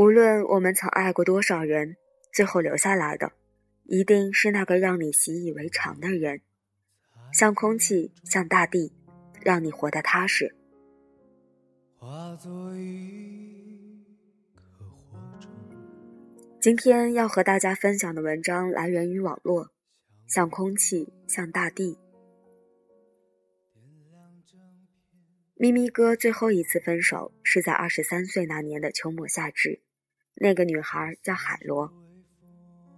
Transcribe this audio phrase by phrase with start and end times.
[0.00, 1.98] 无论我们曾爱过多少人，
[2.32, 3.32] 最后留下来的，
[3.84, 6.40] 一定是那个让你习以为常的人，
[7.34, 8.94] 像空气，像大地，
[9.42, 10.56] 让你活得踏实。
[16.58, 19.68] 今天要和大家分享的文章来源于网络，
[20.26, 21.98] 像空气，像大地。
[25.56, 29.82] 咪咪哥最后一次分手是在二十三岁那年的秋末夏至，
[30.42, 31.92] 那个女孩叫海螺。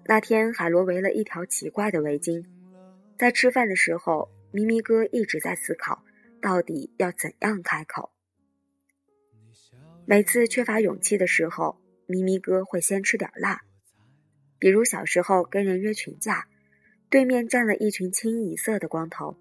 [0.04, 2.46] 那天海螺围了一条奇怪的围巾，
[3.18, 6.04] 在吃饭的时候，咪咪哥一直在思考，
[6.40, 8.12] 到底要怎样开口。
[10.06, 13.62] 每次缺乏勇气的时候，咪咪哥会先吃点辣，
[14.60, 16.46] 比如小时候跟人约群架，
[17.10, 19.36] 对面站了一群清一色的光头，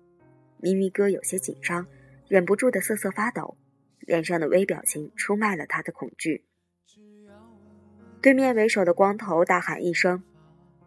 [0.57, 1.85] 咪咪哥有些紧张。
[2.27, 3.57] 忍不住的瑟瑟发抖，
[3.99, 6.45] 脸上的微表情出卖了他的恐惧。
[8.21, 10.21] 对面为首的光头大喊一声：“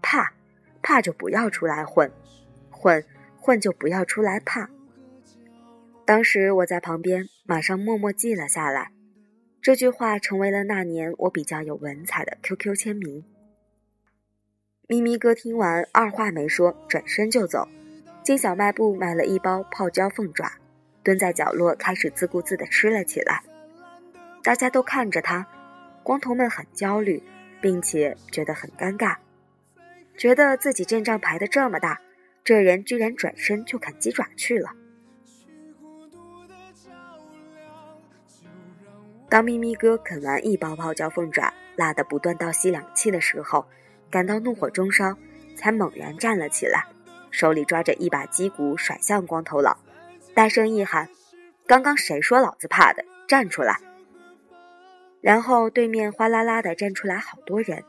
[0.00, 0.32] 怕，
[0.82, 2.10] 怕就不要出来混，
[2.70, 3.04] 混，
[3.40, 4.70] 混就不要出来怕。”
[6.06, 8.92] 当时我在旁边，马上默默记了下来。
[9.60, 13.24] 这句话成为了那年我比较有文采的 QQ 签名。
[14.86, 17.66] 咪咪哥听完，二话没说，转身就走，
[18.22, 20.52] 进小卖部买了一包泡椒凤爪。
[21.02, 23.42] 蹲在角落，开始自顾自地吃了起来。
[24.42, 25.46] 大家都看着他，
[26.04, 27.20] 光头们很焦虑，
[27.62, 29.16] 并且觉得很尴尬，
[30.18, 31.98] 觉得自己阵仗排得这么大，
[32.44, 34.70] 这人居然转身就啃鸡爪去了。
[39.30, 43.66] 当咪咪哥啃完一包泡椒凤爪，辣得不断倒吸凉气的时候，
[44.10, 45.16] 感到怒火中烧，
[45.56, 46.84] 才猛然站了起来，
[47.30, 49.78] 手里抓着一把鸡骨，甩向光头佬。
[50.34, 51.08] 大声一喊
[51.66, 53.02] ：“刚刚谁说老子怕的？
[53.26, 53.80] 站出来！”
[55.24, 57.82] 然后对面哗啦啦的站出来好多人。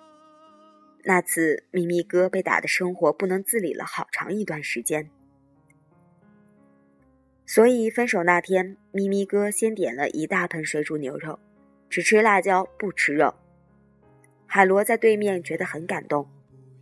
[1.04, 5.10] 那次咪咪哥被打的生活不能自理了好长一段时间。
[7.46, 11.38] 所以分手那天，咪咪哥先点了一大盆水煮牛肉，
[11.90, 13.36] 只吃辣椒不吃肉。
[14.48, 16.30] 海螺在对面觉得很感动，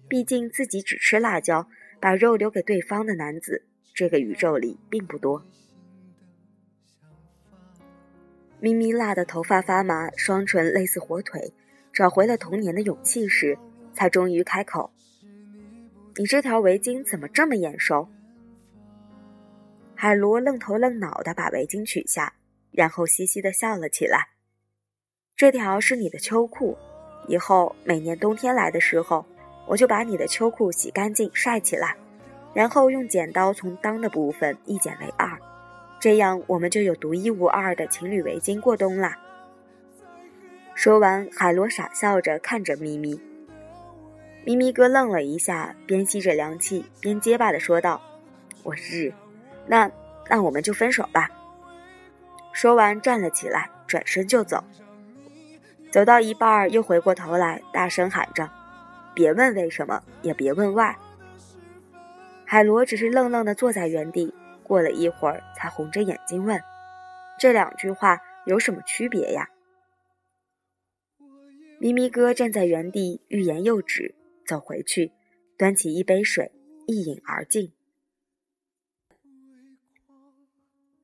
[0.08, 1.68] 毕竟自己只吃辣椒，
[2.00, 3.66] 把肉留给对方的男子。
[3.96, 5.44] 这个宇宙里并不多。
[8.64, 11.54] 咪咪辣的头发发麻，双唇类似火腿，
[11.92, 13.58] 找回了童年的勇气时，
[13.94, 14.90] 才终于开口
[16.16, 18.08] ：“你这条围巾怎么这么眼熟？”
[19.94, 22.32] 海螺愣头愣脑的把围巾取下，
[22.72, 24.30] 然后嘻嘻的笑了起来
[25.36, 26.78] ：“这条是你的秋裤，
[27.28, 29.26] 以后每年冬天来的时候，
[29.68, 31.98] 我就把你的秋裤洗干净晒起来。”
[32.56, 35.38] 然后用剪刀从裆的部分一剪为二，
[36.04, 39.18] 这样我们就有独一无二的情侣围巾过冬啦。
[40.76, 43.18] 说完，海螺傻笑着看着咪咪。
[44.44, 48.02] 咪咪哥愣了一下，边吸着凉气边结巴的说道
[48.64, 49.14] ：“我日，
[49.66, 49.90] 那
[50.30, 51.30] 那我们就分手吧。”
[52.52, 54.62] 说完站了起来，转身就走。
[55.90, 58.50] 走到一半又回过头来，大声喊着
[59.16, 60.94] ：“别问为什么，也别问 why。”
[62.44, 66.60] 海螺只是愣愣地坐在原地，过了一会儿，才红着眼睛问
[67.38, 69.50] ：“这两句话有什么区别呀？”
[71.80, 74.16] 咪咪哥站在原地，欲言又止，
[74.48, 75.12] 走回去，
[75.58, 76.52] 端起一杯水，
[76.88, 77.72] 一饮而尽。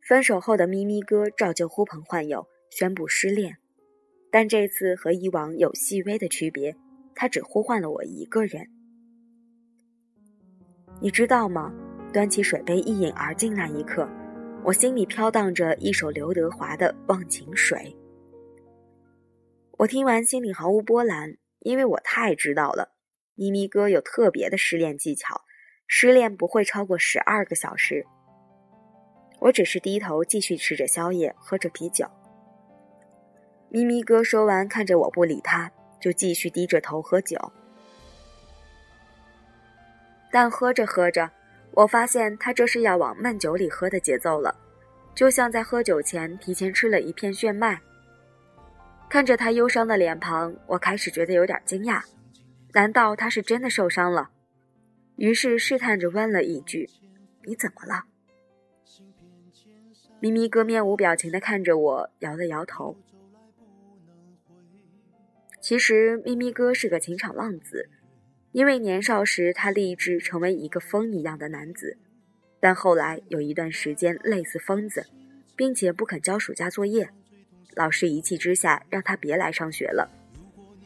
[0.01, 3.57] 分手后的咪咪哥照旧呼朋唤友，宣布失恋，
[4.31, 6.75] 但这次和以往有细微的区别，
[7.13, 8.69] 他只呼唤了我一个人。
[11.01, 11.71] 你知道吗？
[12.11, 14.09] 端起水杯一饮而尽那一刻，
[14.63, 17.77] 我心里飘荡着一首刘德华的《忘情水》。
[19.77, 22.93] 我听完心里毫无波澜，因为我太知道了，
[23.35, 25.41] 咪咪哥有特别的失恋技巧，
[25.85, 28.05] 失恋不会超过十二个小时。
[29.39, 32.05] 我只是低头继续吃着宵夜，喝着啤酒。
[33.69, 37.37] 咪咪哥说完，看着我不理他，就继续低着头喝酒。
[40.31, 41.31] 但喝着喝着，
[41.71, 44.53] 我发现他这是要往闷酒里喝的节奏了，
[45.15, 47.79] 就像在喝酒前提前吃了一片炫迈。
[49.09, 52.03] 看着他忧伤的脸庞，我开始觉得有点惊讶，
[52.73, 54.29] 难道他是真的受伤了？
[55.15, 56.89] 于是试探着问了一句
[57.45, 58.05] ：“你怎么了？”
[60.21, 62.97] 咪咪哥面无表情地看着我，摇了摇头。
[65.61, 67.89] 其实咪咪哥是个情场浪子。
[68.51, 71.97] 因为年少时他立志成为一个风一样的男子，
[72.59, 75.05] 但后来有一段时间类似疯子，
[75.55, 77.09] 并且不肯交暑假作业，
[77.75, 80.09] 老师一气之下让他别来上学了。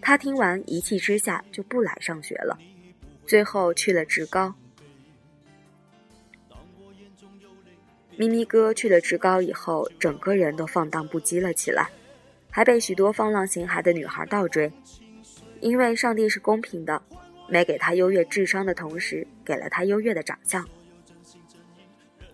[0.01, 2.59] 他听完一气之下就不来上学了，
[3.25, 4.53] 最后去了职高。
[8.17, 11.89] 咪咪哥去了职高以后，整个人都放荡不羁了起来，
[12.51, 14.71] 还被许多放浪形骸的女孩倒追。
[15.61, 17.01] 因为上帝是公平的，
[17.47, 20.67] 没给他优越智商的同时，给了他优越的长相。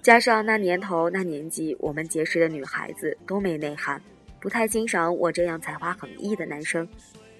[0.02, 4.02] 加上那年头那年纪，我们结识的女孩子都没内涵，
[4.40, 6.88] 不太欣赏我这样才华横溢的男生，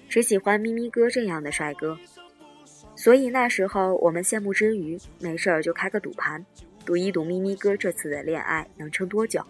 [0.10, 1.98] 只喜欢咪咪哥这样的帅哥。
[2.96, 6.46] 所以那时候我们羡慕之余，没事儿就开个赌盘。
[6.86, 9.42] 赌一赌咪咪哥这次的恋爱能撑多久？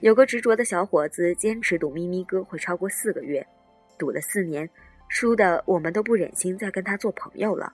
[0.00, 3.44] 有个执着的小伙子坚持赌咪咪哥会超过四个月，
[3.98, 4.68] 赌了四年，
[5.14, 7.72] 输的我们都不忍心再跟他做朋友了。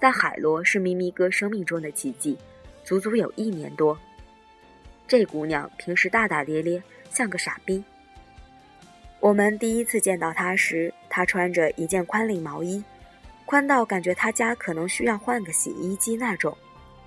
[0.00, 2.36] 但海螺是咪咪哥生命中的奇迹，
[2.82, 3.96] 足足有一年多。
[5.06, 7.82] 这姑娘平时大大咧咧，像个傻逼。
[9.20, 12.82] 我们第一次见到她时，她穿着一件宽领毛衣，
[13.46, 16.58] 宽到感觉她家可能需要换个洗衣机那种。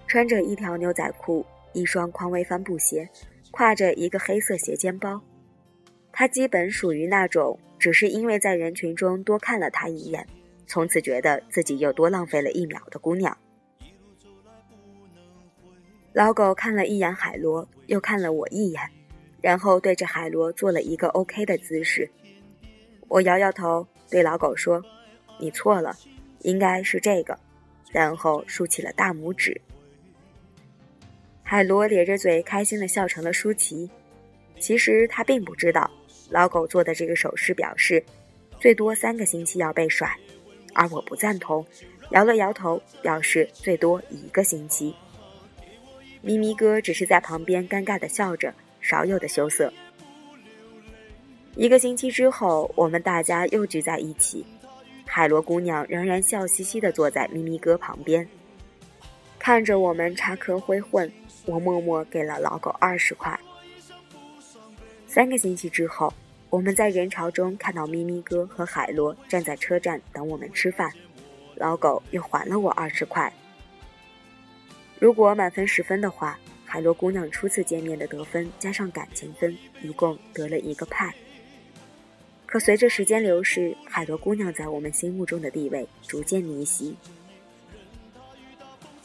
[0.08, 3.08] 穿着一条牛仔裤，一双匡威帆布鞋，
[3.52, 5.22] 挎着一个黑色斜肩包。
[6.20, 10.26] 她基本属于那种，只是因为在人群中多看了他一眼，
[10.66, 13.38] 从此觉得自己又多浪费了一秒的姑娘。
[16.14, 18.82] 老狗看了一眼海螺，又看了我一眼，
[19.42, 22.10] 然后对着海螺做了一个 OK 的姿势。
[23.08, 24.84] 我摇摇头，对老狗说
[25.40, 25.96] ：“你错了，
[26.40, 27.38] 应该是这个。”
[27.94, 29.62] 然后竖起了大拇指。
[31.44, 33.88] 海螺咧着嘴，开心的笑成了舒淇。
[34.60, 35.88] 其实他并不知道，
[36.30, 38.04] 老狗做的这个手势表示，
[38.60, 40.14] 最多三个星期要被甩，
[40.74, 41.66] 而我不赞同，
[42.12, 44.94] 摇了摇头，表示最多一个星期。
[46.22, 49.72] 咪咪哥只是在旁边尴尬的笑着，少有的羞涩。
[51.56, 54.46] 一个星期之后，我们大家又聚在一起，
[55.06, 58.28] 海螺姑娘仍然笑嘻嘻的坐在咪咪哥旁边，
[59.40, 61.12] 看着我们插科挥混。
[61.46, 63.40] 我默默给了老狗二十块。
[65.18, 66.14] 三个星期之后，
[66.48, 70.92] 我们在人潮中看到咪咪哥和海螺站在车站等我们吃饭，
[71.56, 73.34] 老狗又还了我二十块。
[75.00, 81.12] 如果满分十分的话，海螺姑娘初次见面的得分加上感情分，一共得了一个派。
[82.46, 86.96] 可随着时间流逝，海螺姑娘在我们心目中的地位逐渐逆袭。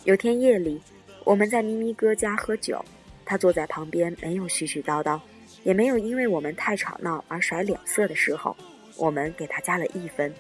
[0.04, 0.78] 有天夜里。
[1.24, 2.84] 我们在咪咪哥家喝酒，
[3.24, 5.18] 他坐在旁边，没有絮絮叨叨，
[5.64, 8.56] 也没有因为我们太吵闹而甩脸色的时候，
[8.96, 10.32] 我们给他加了一分。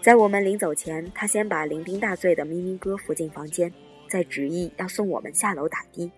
[0.00, 3.72] 在我们临走前，他先把酩酊大醉的咪咪哥扶进房间，
[4.08, 6.10] 再执意要送我们下楼打的，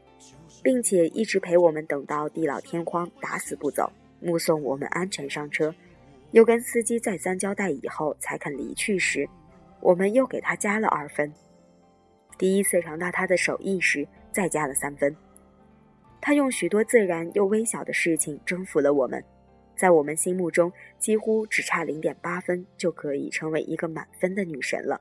[0.63, 5.75] 并且一直陪我们等到地老天荒，打死不走，目送我们安全上车，
[6.33, 9.27] 又跟司机再三交代以后才肯离去时，
[9.81, 11.33] 我们又给他加了二分。
[12.39, 15.17] 第一次尝到他的手艺时，再加了三分。
[16.21, 19.25] 他用许多自然又微小的事情征服了我们，
[19.77, 25.01] 在我们心目中几乎只差零点八分就可以成为一个满分的女神了。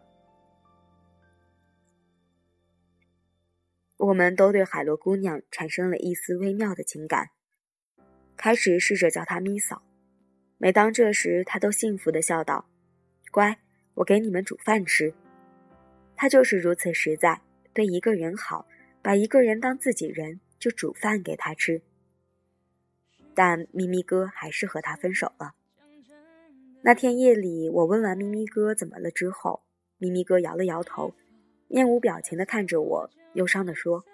[3.97, 7.31] 我们都对海螺姑娘产生了一丝微妙的情感，
[8.37, 9.83] 开始试着叫她咪嫂。
[10.57, 12.69] 每当这时，她都幸福的笑道
[13.31, 13.59] ：“乖，
[13.95, 15.13] 我给你们煮饭吃。”
[16.15, 17.41] 他就是如此实在，
[17.73, 18.65] 对一个人好，
[19.01, 21.81] 把一个人当自己人，就煮饭给他吃。
[23.33, 25.55] 但咪咪哥还是和他分手了。
[26.81, 29.63] 那天夜里，我问完咪咪哥怎么了之后，
[29.97, 31.13] 咪咪哥摇了摇头，
[31.67, 34.05] 面无表情的看着我，忧伤的说：“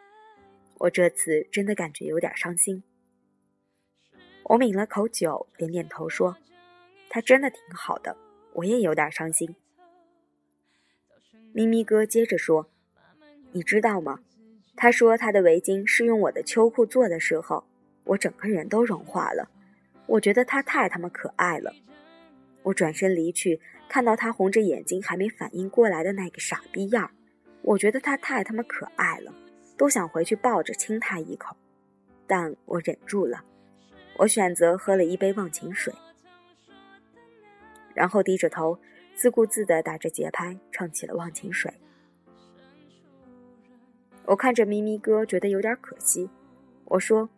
[0.80, 2.84] 我这次真的感觉有点伤心。”
[4.46, 6.38] 我抿了口酒，点点头说
[7.10, 8.18] ：“他真的挺好的，
[8.54, 9.56] 我也有点伤心。”
[11.54, 12.70] 咪咪哥接着说
[13.54, 14.20] ：“你知道吗？
[14.76, 17.64] 他说他的围巾是用我的秋裤做的时候，
[18.04, 19.50] 我整个人都融化了。
[20.06, 21.74] 我觉得他太他妈可爱了。
[22.64, 27.12] 我转身离去，看到他红着眼睛还没反应过来的那个傻逼样儿
[27.62, 29.34] 我觉得他太他妈可爱了，
[29.78, 31.56] 都想回去抱着亲他一口，
[32.28, 33.44] 但我忍住了。
[34.18, 35.94] 我选择喝了一杯忘情水，
[37.94, 38.78] 然后低着头。”
[39.16, 41.72] 自顾自地打着节拍唱起了《忘情水》。
[44.28, 46.30] 我看着咪咪哥，觉得有点可惜。
[46.86, 47.30] 我说：“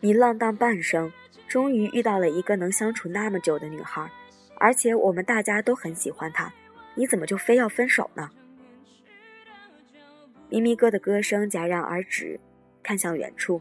[0.00, 1.12] 你浪荡半生，
[1.46, 4.10] 终于遇到了一个能相处那么久的女孩，
[4.58, 6.52] 而且我们大家都很喜欢她，
[6.94, 8.30] 你怎么就非要分手呢？”
[10.48, 12.38] 咪咪哥的歌声戛然而止，
[12.82, 13.60] 看向远处，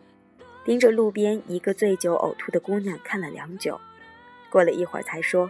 [0.64, 3.80] 盯着路边一个醉酒呕吐的姑娘看了良久，
[4.50, 5.50] 过了一会儿才说：“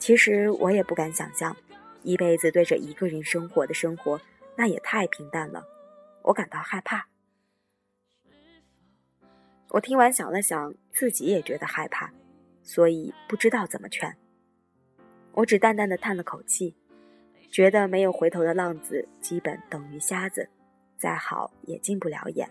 [0.00, 1.56] 其实我也不敢想象，
[2.02, 4.18] 一辈子对着一个人生活的生活，
[4.60, 5.66] 那也太平淡了，
[6.22, 7.08] 我感到害怕。”
[9.70, 12.12] 我听完想了想，自己也觉得害怕，
[12.62, 14.14] 所以不知道怎么劝。
[15.32, 16.76] 我只淡淡的叹了口气，
[17.50, 20.50] 觉得没有回头的浪子基本等于瞎子，
[20.98, 22.46] 再好也进不了眼。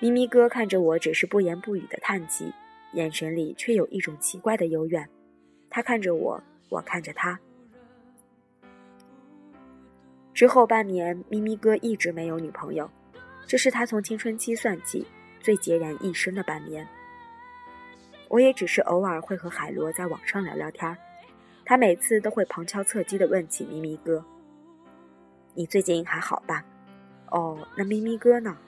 [0.00, 2.52] 咪咪哥看着我，只是不言不语的叹气，
[2.94, 5.08] 眼神里却有一种奇怪的幽怨。
[5.70, 7.38] 他看着我，我看着他。
[10.36, 12.90] 之后半年，咪咪哥一直没有女朋友。
[13.46, 15.06] 这是他从青春期算起
[15.40, 16.86] 最孑然一身的半年。
[18.28, 20.94] 我也只是偶尔会和海螺在网上聊聊天
[21.64, 24.22] 他每次都会旁敲侧击地问起咪咪哥
[25.56, 26.62] ：“你最近还好吧？
[27.30, 28.58] 哦，那咪咪哥呢？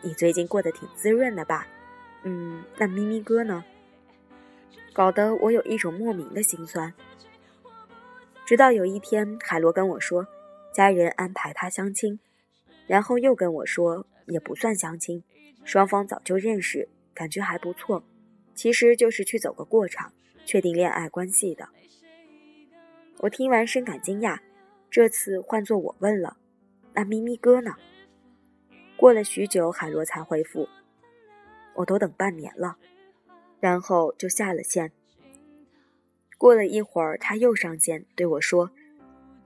[0.00, 1.64] 你最近过得挺滋润的吧？
[2.24, 3.64] 嗯，那咪咪哥呢？”
[4.92, 6.92] 搞得我有一种莫名的心酸。
[8.44, 10.26] 直到有一天，海螺跟我说，
[10.72, 12.18] 家人安排他相亲。
[12.86, 15.22] 然后又跟我说，也不算相亲，
[15.64, 18.04] 双方早就认识，感觉还不错，
[18.54, 20.12] 其实就是去走个过场，
[20.44, 21.68] 确定恋爱关系的。
[23.18, 24.40] 我听完深感惊讶，
[24.90, 26.36] 这次换作我问了，
[26.92, 27.76] 那咪咪哥呢？
[28.96, 30.68] 过了许久，海螺才回复，
[31.74, 32.76] 我都等半年了，
[33.60, 34.92] 然后就下了线。
[36.36, 38.72] 过了一会儿，他又上线对我说，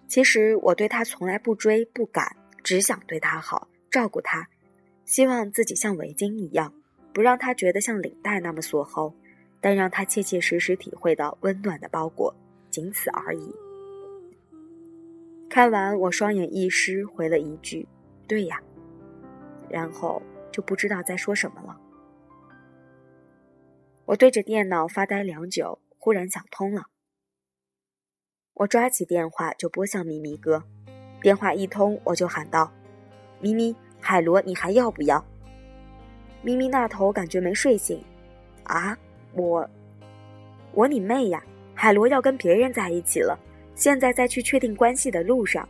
[0.09, 2.37] 其实我对他从来不追不赶。
[2.65, 4.49] 只想对他好，照顾他，
[5.05, 6.75] 希望自己像围巾一样，
[7.15, 9.15] 不让他觉得像领带那么锁喉，
[9.61, 12.35] 但让他切切实实体会到温暖的包裹，
[12.69, 13.55] 仅此而已。
[15.49, 17.87] 看完，我双眼一湿，回了一句
[18.27, 18.61] ：“对呀。”
[19.71, 20.21] 然后
[20.51, 21.81] 就不知道在说什么了。
[24.07, 26.87] 我对着电脑发呆良久，忽然想通了。
[28.59, 30.63] 我抓起电话就拨向咪咪哥。
[31.21, 32.73] 电话一通，我就喊道
[33.39, 35.23] ：“咪咪，海螺，你还要不要？”
[36.41, 38.03] 咪咪那头感觉没睡醒，
[38.63, 38.97] 啊，
[39.35, 39.69] 我，
[40.73, 41.45] 我你妹呀！
[41.75, 43.39] 海螺要跟别人在一起了，
[43.75, 45.69] 现在在去确定关系的路上。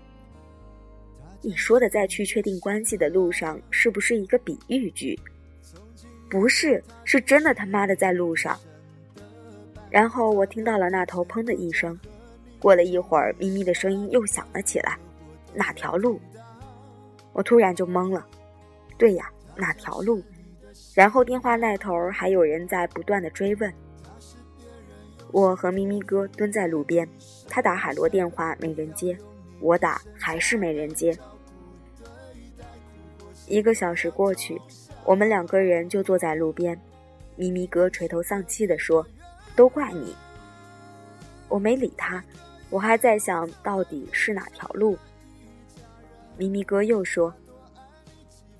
[1.42, 5.18] 你说的在去确定关系的路上，是不是一个比喻句？
[6.30, 8.56] 不是，是真的他妈的在路上。
[9.90, 11.98] 然后我听到了那头砰的一声，
[12.58, 14.98] 过了一会儿，咪咪的声音又响了起来。
[15.54, 16.20] 哪条路？
[17.32, 18.26] 我突然就懵了。
[18.98, 20.22] 对呀，哪条路？
[20.94, 23.72] 然后电话那头还有人在不断的追问。
[25.32, 27.06] 我和咪咪哥蹲在路边，
[27.48, 29.16] 他打海螺电话没人接，
[29.60, 31.16] 我打还是没人接。
[33.46, 34.60] 一个小时过去，
[35.04, 36.78] 我们两个人就坐在路边。
[37.36, 39.06] 咪咪哥垂头丧气地说
[39.54, 40.14] ：“都怪你。”
[41.48, 42.24] 我没理他，
[42.76, 44.98] 我还在想到底是哪条路。
[46.36, 47.32] 咪咪哥又说：“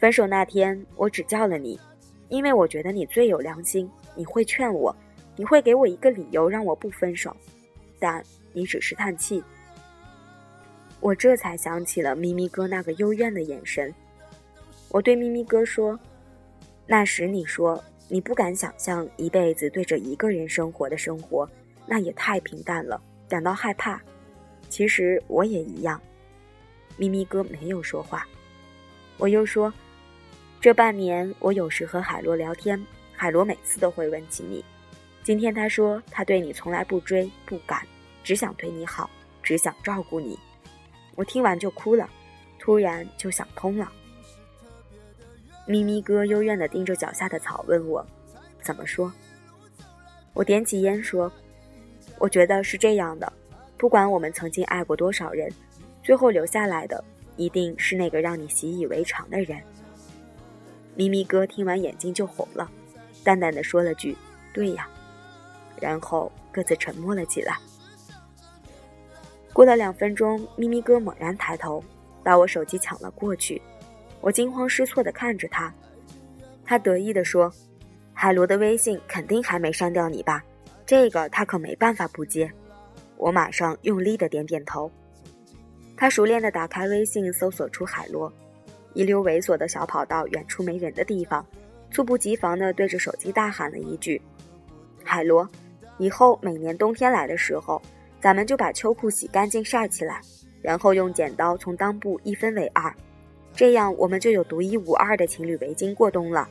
[0.00, 1.78] 分手那天，我只叫了你，
[2.30, 4.96] 因为我觉得你最有良心，你会劝我，
[5.37, 7.37] 你会给我一个理由让我不分手，
[7.99, 9.44] 但你只是叹气。”
[11.00, 13.94] 我这才想起了咪咪哥那个幽怨的眼神。
[14.88, 16.00] 我对咪咪哥说
[16.88, 21.46] ：“那时你说你不敢想象一辈子对着一个人生活的生活，
[21.87, 24.00] 那也太平淡了，感到害怕。
[24.68, 26.00] 其实我也一样。”
[26.99, 28.26] 咪咪哥没有说话，
[29.18, 29.73] 我又说
[30.61, 34.64] ：“这半年我有时和海螺聊天，海螺每次都会问起你。
[35.23, 37.87] 今天他说他对你从来不追不赶，
[38.25, 39.11] 只想对你好，
[39.42, 40.38] 只想照顾你。”
[41.16, 42.09] 我听完就哭了，
[42.59, 43.90] 突然就想通了。
[45.66, 48.06] 咪咪哥幽怨地盯着脚下的草，问我
[48.62, 49.12] ：“怎么说？”
[50.33, 51.30] 我点起烟说
[52.18, 53.32] ：“我觉得是这样的，
[53.76, 55.50] 不管我们曾经爱过多少人。”
[56.02, 57.02] 最后留下来的
[57.37, 59.61] 一定是那个让你习以为常的人。
[60.94, 62.70] 咪咪哥听完眼睛就红了，
[63.25, 64.16] 淡淡的说了句
[64.54, 64.88] ：“对呀。”
[65.80, 67.58] 然后各自沉默了起来。
[69.52, 71.82] 过了两分钟，咪咪哥猛然抬头，
[72.23, 73.61] 把我手机抢了过去。
[74.20, 75.75] 我惊慌失措的看着他，
[76.64, 77.52] 他得意的说
[78.14, 80.42] ：“海螺的微信肯定还没删掉你吧？
[80.87, 82.50] 这个他可没办法不接。”
[83.19, 84.90] 我马上用力的点点头。
[85.97, 88.31] 他熟练的打开微信，搜索出海螺，
[88.93, 91.45] 一溜猥琐的小跑到远处没人的地方，
[91.90, 94.21] 猝不及防的对着手机大喊了一句
[95.02, 95.49] ：“海螺，
[95.97, 97.81] 以后每年冬天来的时候，
[98.21, 100.21] 咱们就把秋裤洗干净晒起来，
[100.61, 102.95] 然后用剪刀从裆部一分为二，
[103.55, 106.47] 这样我们就有独一无二的情侣围巾过冬了。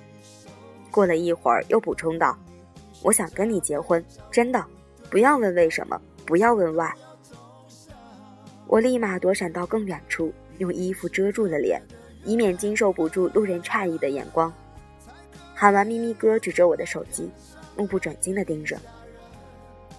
[0.89, 2.36] 过了一会儿，又补充道
[3.02, 4.66] ：“我想跟你结婚，真的，
[5.10, 6.92] 不要问为什么，不要问 why。”
[8.68, 11.82] 我立马躲闪到更远处，用衣服遮住了脸，
[12.24, 14.52] 以免经受不住路人诧异的眼光。
[15.54, 17.30] 喊完咪咪哥，指着我的手机，
[17.78, 18.78] 目不转睛地盯着。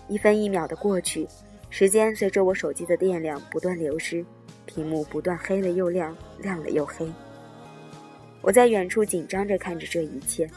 [0.09, 1.29] 一分一秒的过去，
[1.71, 4.25] 时间随着我手机的电量不断流失，
[4.67, 7.11] 屏幕不断黑了又亮，亮了又黑。
[8.43, 10.49] 我在远处紧张着看着这一切，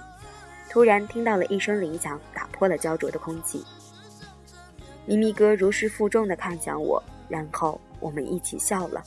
[0.70, 3.66] 突然听到了一声铃响，打破了焦灼的空气。
[5.06, 9.04] 咪咪哥如释负重地看向我，然后我们一起笑了。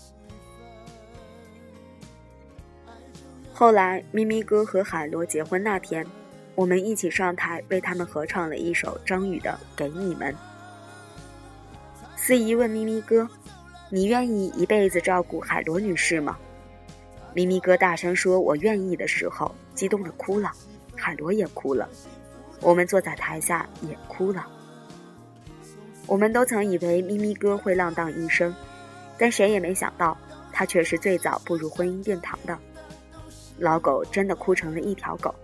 [3.52, 6.04] 后来，咪咪哥和海螺结婚那天。
[6.54, 10.34] 我们一起上台为他们合唱了一首张宇的《给你们》。
[12.14, 13.26] 司仪问咪咪哥
[13.88, 16.36] ：“你愿意一辈子照顾海螺女士吗？”
[17.34, 20.52] 咪咪哥大声说：“我愿意”的时候，激动的哭了，
[21.02, 21.88] 海螺也哭了，
[22.60, 24.46] 我们坐在台下也哭了。
[26.06, 28.54] 我们都曾以为咪咪哥会浪荡一生，
[29.18, 30.16] 但谁也没想到，
[30.52, 32.56] 他却是最早步入婚姻殿堂的。
[33.58, 35.34] 老狗真的哭成了一条狗。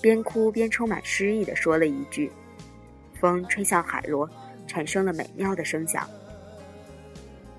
[0.00, 2.30] 边哭边充满诗意地说了一句
[3.20, 4.28] ：“风吹向海螺，
[4.66, 6.08] 产生了美妙的声响。”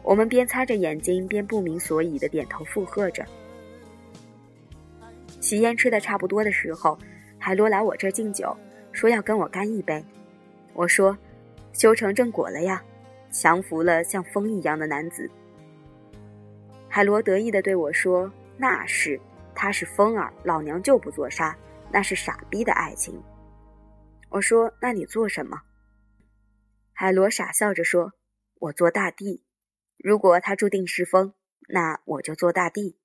[0.04, 3.26] 我们边擦着眼睛边不明所以地点头附和着。
[5.42, 6.98] 喜宴吃的差不多的时候，
[7.40, 8.56] 海螺来我这敬酒，
[8.92, 10.04] 说要跟我干一杯。
[10.74, 11.18] 我说
[11.74, 12.84] ：“修成正果了呀，
[13.32, 15.30] 降服了像风一样的男子。”
[16.88, 19.20] 海螺得意地对我说：“那是，
[19.56, 21.58] 他是风儿，老娘就不做沙。”
[21.92, 23.20] 那是傻逼的爱情。
[24.30, 25.62] 我说：“那你做什么？”
[26.94, 28.14] 海螺傻笑着说
[28.60, 29.44] ：“我做大地。
[29.98, 31.34] 如果他注定是风，
[31.68, 33.00] 那我就做大地。”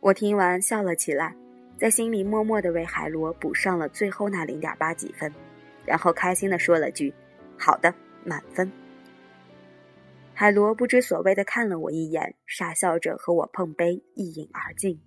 [0.00, 1.34] 我听完笑了起来，
[1.80, 5.32] 在心里默默的为海螺补上了最后那零点八几分，
[5.86, 7.14] 然后开心的说了句
[7.58, 8.70] ：“好的，满分。”
[10.36, 15.00] 海螺不知所谓的看了我一眼，傻笑着和我碰杯，一饮而尽。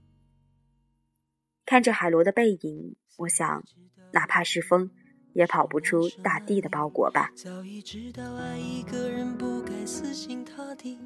[1.63, 3.63] 看着海螺的背影，我想，
[4.11, 4.89] 哪怕是风，
[5.33, 7.31] 也跑不出大地的包裹吧。
[7.35, 10.97] 早已知道爱一个人不该死心塌地，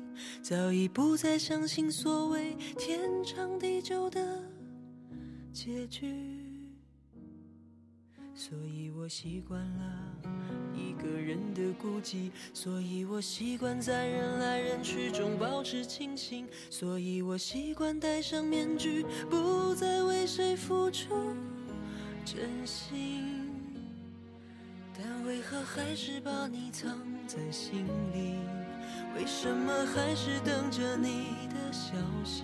[0.41, 4.41] 早已不再相信所谓天长地久的
[5.51, 6.13] 结局。
[8.35, 10.15] 所以我习惯了
[10.75, 21.35] 一个人的孤寂，所以我习惯在人来人去中保持清醒，所以我习惯戴上面具，不再为谁付出
[22.23, 23.49] 真心。
[24.95, 28.35] 但为何还是把你藏在心里？
[29.15, 32.43] 为什么还是等着你的消息？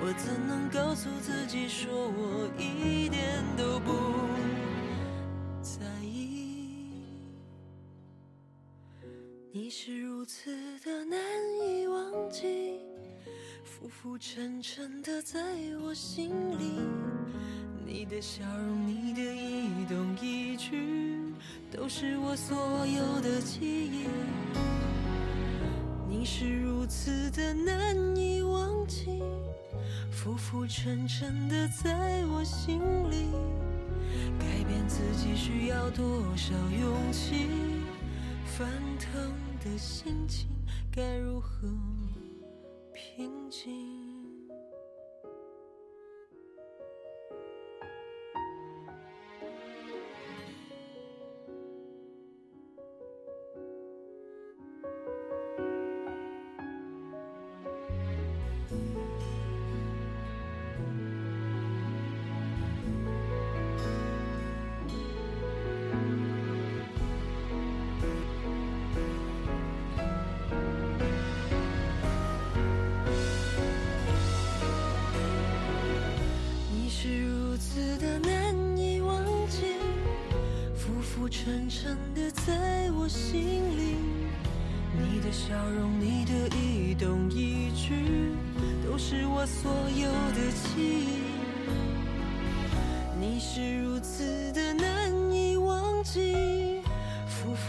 [0.00, 3.92] 我怎能告诉自己，说我一点都不
[5.60, 6.92] 在意？
[9.50, 11.18] 你是如此的难
[11.66, 12.80] 以忘记，
[13.64, 15.40] 浮浮沉沉的在
[15.82, 16.80] 我心里。
[17.84, 21.32] 你的笑容，你的一动一举，
[21.70, 24.06] 都是我所有的记忆。
[26.06, 29.22] 你是如此的难以忘记，
[30.10, 33.32] 浮浮沉沉的在我心里。
[34.38, 37.46] 改变自己需要多少勇气？
[38.44, 39.32] 翻腾
[39.64, 40.48] 的心情
[40.90, 41.68] 该如何
[42.92, 43.87] 平静？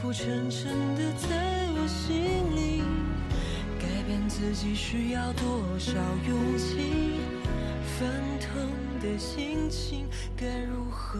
[0.01, 2.81] 浮沉沉的在我心里。
[3.77, 5.91] 改变自己需要多少
[6.25, 7.19] 勇气？
[7.99, 8.09] 翻
[8.39, 8.69] 腾
[9.01, 10.07] 的心情
[10.37, 11.19] 该如何？